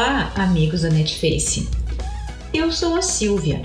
Olá, 0.00 0.30
amigos 0.36 0.82
da 0.82 0.90
Netface. 0.90 1.68
Eu 2.54 2.70
sou 2.70 2.94
a 2.94 3.02
Silvia 3.02 3.62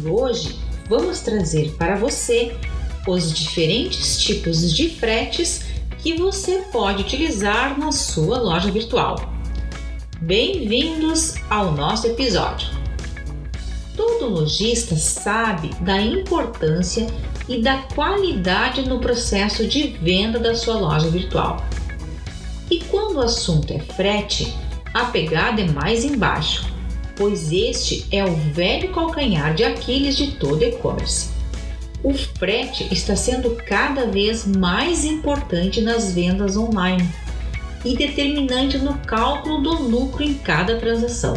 e 0.00 0.04
hoje 0.04 0.58
vamos 0.88 1.20
trazer 1.20 1.70
para 1.78 1.94
você 1.94 2.56
os 3.06 3.32
diferentes 3.32 4.20
tipos 4.20 4.74
de 4.74 4.88
fretes 4.88 5.62
que 5.98 6.16
você 6.16 6.62
pode 6.72 7.02
utilizar 7.02 7.78
na 7.78 7.92
sua 7.92 8.40
loja 8.40 8.68
virtual. 8.68 9.32
Bem-vindos 10.20 11.36
ao 11.48 11.70
nosso 11.70 12.08
episódio. 12.08 12.68
Todo 13.96 14.28
lojista 14.28 14.96
sabe 14.96 15.70
da 15.82 16.00
importância 16.00 17.06
e 17.48 17.62
da 17.62 17.78
qualidade 17.94 18.88
no 18.88 18.98
processo 18.98 19.64
de 19.68 19.86
venda 20.02 20.40
da 20.40 20.52
sua 20.56 20.74
loja 20.74 21.08
virtual. 21.08 21.64
E 22.68 22.80
quando 22.86 23.18
o 23.18 23.20
assunto 23.20 23.72
é 23.72 23.78
frete, 23.78 24.52
a 24.92 25.04
pegada 25.06 25.60
é 25.60 25.68
mais 25.68 26.04
embaixo, 26.04 26.66
pois 27.16 27.52
este 27.52 28.06
é 28.10 28.24
o 28.24 28.34
velho 28.34 28.92
calcanhar 28.92 29.54
de 29.54 29.62
Aquiles 29.62 30.16
de 30.16 30.32
todo 30.32 30.62
e-commerce. 30.62 31.30
O 32.02 32.14
frete 32.14 32.88
está 32.92 33.14
sendo 33.14 33.56
cada 33.66 34.06
vez 34.06 34.46
mais 34.46 35.04
importante 35.04 35.80
nas 35.80 36.12
vendas 36.12 36.56
online 36.56 37.06
e 37.84 37.96
determinante 37.96 38.78
no 38.78 38.98
cálculo 39.00 39.62
do 39.62 39.82
lucro 39.82 40.24
em 40.24 40.34
cada 40.34 40.76
transação. 40.76 41.34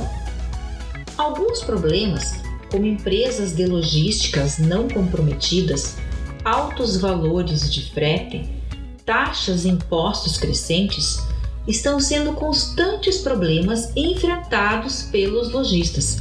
Alguns 1.17 1.61
problemas, 1.61 2.33
como 2.71 2.85
empresas 2.85 3.55
de 3.55 3.65
logísticas 3.65 4.57
não 4.57 4.87
comprometidas, 4.87 5.97
altos 6.43 6.97
valores 6.97 7.71
de 7.71 7.91
frete, 7.91 8.49
taxas 9.05 9.65
e 9.65 9.69
impostos 9.69 10.37
crescentes, 10.37 11.19
estão 11.67 11.99
sendo 11.99 12.33
constantes 12.33 13.19
problemas 13.19 13.91
enfrentados 13.95 15.03
pelos 15.03 15.51
lojistas, 15.51 16.19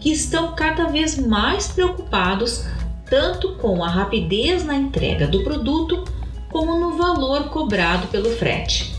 que 0.00 0.10
estão 0.10 0.54
cada 0.54 0.86
vez 0.86 1.18
mais 1.18 1.68
preocupados 1.68 2.64
tanto 3.10 3.56
com 3.56 3.84
a 3.84 3.88
rapidez 3.88 4.64
na 4.64 4.76
entrega 4.76 5.26
do 5.26 5.42
produto 5.42 6.04
como 6.50 6.78
no 6.78 6.96
valor 6.96 7.50
cobrado 7.50 8.06
pelo 8.08 8.30
frete. 8.36 8.94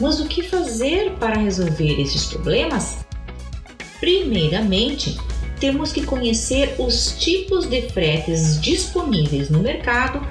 Mas 0.00 0.18
o 0.18 0.26
que 0.26 0.42
fazer 0.42 1.12
para 1.20 1.38
resolver 1.38 2.00
esses 2.00 2.24
problemas? 2.24 3.04
Primeiramente, 4.00 5.18
temos 5.60 5.92
que 5.92 6.02
conhecer 6.02 6.74
os 6.78 7.14
tipos 7.18 7.68
de 7.68 7.82
fretes 7.90 8.58
disponíveis 8.60 9.50
no 9.50 9.60
mercado 9.60 10.26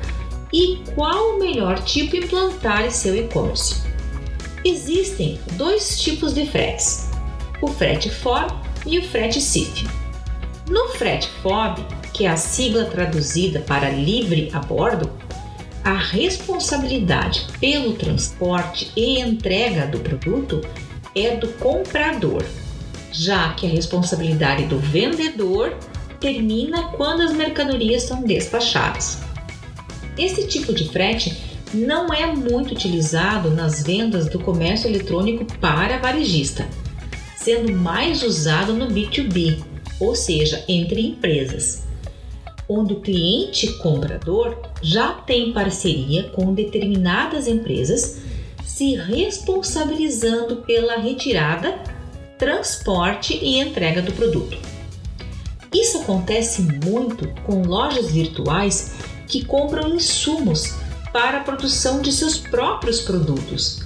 e 0.51 0.81
qual 0.95 1.35
o 1.35 1.39
melhor 1.39 1.79
tipo 1.83 2.15
implantar 2.15 2.85
em 2.85 2.89
seu 2.89 3.15
e-commerce. 3.15 3.88
Existem 4.63 5.39
dois 5.53 6.01
tipos 6.01 6.33
de 6.33 6.45
fretes: 6.45 7.09
o 7.61 7.67
frete 7.67 8.09
FOB 8.09 8.53
e 8.85 8.99
o 8.99 9.03
frete 9.03 9.39
CIF. 9.39 9.87
No 10.69 10.89
frete 10.89 11.29
FOB, 11.41 11.81
que 12.13 12.25
é 12.25 12.29
a 12.29 12.35
sigla 12.35 12.85
traduzida 12.85 13.61
para 13.61 13.89
livre 13.89 14.49
a 14.53 14.59
bordo, 14.59 15.09
a 15.83 15.93
responsabilidade 15.93 17.47
pelo 17.59 17.93
transporte 17.93 18.91
e 18.95 19.19
entrega 19.19 19.87
do 19.87 19.99
produto 19.99 20.61
é 21.15 21.37
do 21.37 21.47
comprador, 21.53 22.43
já 23.13 23.53
que 23.53 23.65
a 23.65 23.69
responsabilidade 23.69 24.65
do 24.65 24.77
vendedor 24.77 25.73
termina 26.19 26.83
quando 26.97 27.21
as 27.21 27.31
mercadorias 27.31 28.03
são 28.03 28.23
despachadas. 28.23 29.19
Esse 30.17 30.45
tipo 30.47 30.73
de 30.73 30.89
frete 30.89 31.48
não 31.73 32.11
é 32.13 32.25
muito 32.25 32.71
utilizado 32.73 33.51
nas 33.51 33.83
vendas 33.83 34.27
do 34.27 34.39
comércio 34.39 34.89
eletrônico 34.89 35.45
para 35.59 35.99
varejista, 35.99 36.67
sendo 37.37 37.73
mais 37.73 38.23
usado 38.23 38.73
no 38.73 38.87
B2B, 38.87 39.63
ou 39.99 40.15
seja, 40.15 40.63
entre 40.67 41.01
empresas, 41.01 41.83
onde 42.67 42.93
o 42.93 43.01
cliente 43.01 43.67
comprador 43.77 44.57
já 44.81 45.13
tem 45.13 45.53
parceria 45.53 46.23
com 46.29 46.53
determinadas 46.53 47.47
empresas, 47.47 48.19
se 48.63 48.95
responsabilizando 48.95 50.57
pela 50.57 50.97
retirada, 50.97 51.77
transporte 52.37 53.37
e 53.41 53.59
entrega 53.59 54.01
do 54.01 54.13
produto. 54.13 54.57
Isso 55.73 55.99
acontece 55.99 56.61
muito 56.83 57.27
com 57.43 57.61
lojas 57.61 58.11
virtuais 58.11 58.93
que 59.27 59.45
compram 59.45 59.89
insumos 59.89 60.73
para 61.19 61.39
a 61.39 61.43
produção 61.43 62.01
de 62.01 62.13
seus 62.13 62.37
próprios 62.37 63.01
produtos, 63.01 63.81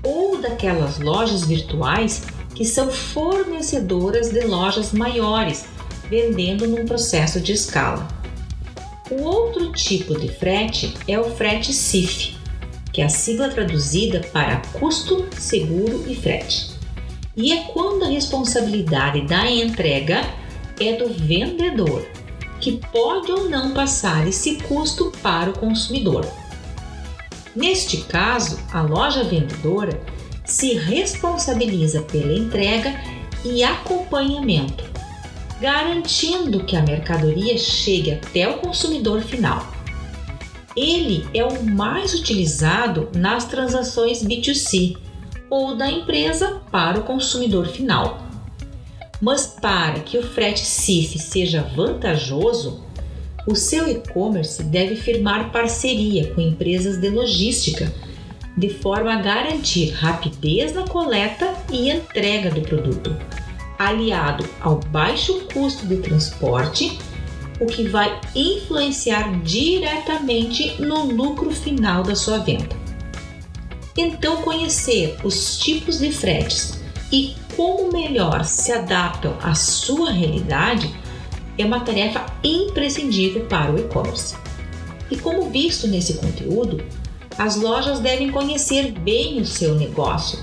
ou 0.00 0.40
daquelas 0.40 1.00
lojas 1.00 1.44
virtuais 1.44 2.22
que 2.54 2.64
são 2.64 2.88
fornecedoras 2.88 4.30
de 4.30 4.42
lojas 4.42 4.92
maiores, 4.92 5.66
vendendo 6.08 6.68
num 6.68 6.86
processo 6.86 7.40
de 7.40 7.52
escala. 7.52 8.06
O 9.10 9.24
outro 9.24 9.72
tipo 9.72 10.16
de 10.16 10.28
frete 10.28 10.94
é 11.08 11.18
o 11.18 11.24
frete 11.24 11.72
CIF, 11.72 12.36
que 12.92 13.02
é 13.02 13.06
a 13.06 13.08
sigla 13.08 13.48
traduzida 13.48 14.20
para 14.32 14.62
custo, 14.78 15.26
seguro 15.36 16.04
e 16.06 16.14
frete. 16.14 16.70
E 17.36 17.52
é 17.54 17.64
quando 17.72 18.04
a 18.04 18.08
responsabilidade 18.08 19.22
da 19.22 19.50
entrega 19.50 20.22
é 20.78 20.92
do 20.92 21.08
vendedor, 21.08 22.06
que 22.60 22.80
pode 22.92 23.32
ou 23.32 23.48
não 23.48 23.74
passar 23.74 24.28
esse 24.28 24.58
custo 24.58 25.12
para 25.20 25.50
o 25.50 25.58
consumidor. 25.58 26.24
Neste 27.58 27.96
caso, 28.04 28.56
a 28.72 28.82
loja 28.82 29.24
vendedora 29.24 30.00
se 30.44 30.74
responsabiliza 30.74 32.02
pela 32.02 32.32
entrega 32.32 32.94
e 33.44 33.64
acompanhamento, 33.64 34.84
garantindo 35.60 36.62
que 36.62 36.76
a 36.76 36.82
mercadoria 36.82 37.58
chegue 37.58 38.12
até 38.12 38.48
o 38.48 38.58
consumidor 38.58 39.22
final. 39.22 39.66
Ele 40.76 41.28
é 41.34 41.44
o 41.44 41.64
mais 41.64 42.14
utilizado 42.14 43.08
nas 43.12 43.44
transações 43.46 44.22
B2C 44.22 44.96
ou 45.50 45.74
da 45.74 45.90
empresa 45.90 46.62
para 46.70 47.00
o 47.00 47.02
consumidor 47.02 47.66
final. 47.66 48.22
Mas 49.20 49.48
para 49.60 49.98
que 49.98 50.16
o 50.16 50.22
frete 50.22 50.64
CIF 50.64 51.18
seja 51.18 51.62
vantajoso, 51.74 52.84
o 53.48 53.56
seu 53.56 53.88
e-commerce 53.88 54.62
deve 54.62 54.94
firmar 54.94 55.50
parceria 55.50 56.34
com 56.34 56.40
empresas 56.40 56.98
de 56.98 57.08
logística, 57.08 57.90
de 58.54 58.68
forma 58.68 59.14
a 59.14 59.22
garantir 59.22 59.90
rapidez 59.92 60.74
na 60.74 60.86
coleta 60.86 61.54
e 61.72 61.90
entrega 61.90 62.50
do 62.50 62.60
produto, 62.60 63.16
aliado 63.78 64.44
ao 64.60 64.76
baixo 64.76 65.46
custo 65.50 65.86
de 65.86 65.96
transporte, 65.96 66.98
o 67.58 67.64
que 67.64 67.88
vai 67.88 68.20
influenciar 68.34 69.40
diretamente 69.40 70.80
no 70.82 71.06
lucro 71.06 71.50
final 71.50 72.02
da 72.02 72.14
sua 72.14 72.38
venda. 72.38 72.76
Então, 73.96 74.42
conhecer 74.42 75.16
os 75.24 75.56
tipos 75.58 75.98
de 75.98 76.12
fretes 76.12 76.78
e 77.10 77.34
como 77.56 77.90
melhor 77.90 78.44
se 78.44 78.72
adaptam 78.72 79.34
à 79.42 79.54
sua 79.54 80.10
realidade 80.10 80.94
é 81.58 81.64
uma 81.64 81.80
tarefa 81.80 82.24
imprescindível 82.42 83.44
para 83.46 83.72
o 83.72 83.78
e-commerce. 83.78 84.36
E 85.10 85.16
como 85.16 85.50
visto 85.50 85.88
nesse 85.88 86.14
conteúdo, 86.14 86.84
as 87.36 87.56
lojas 87.56 88.00
devem 88.00 88.30
conhecer 88.30 88.92
bem 88.92 89.40
o 89.40 89.46
seu 89.46 89.74
negócio, 89.74 90.38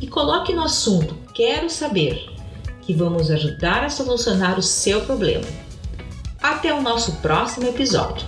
e 0.00 0.06
coloque 0.06 0.52
no 0.52 0.64
assunto 0.64 1.26
Quero 1.36 1.68
saber, 1.68 2.30
que 2.80 2.94
vamos 2.94 3.30
ajudar 3.30 3.84
a 3.84 3.90
solucionar 3.90 4.58
o 4.58 4.62
seu 4.62 5.02
problema. 5.02 5.44
Até 6.42 6.72
o 6.72 6.80
nosso 6.80 7.12
próximo 7.16 7.68
episódio. 7.68 8.26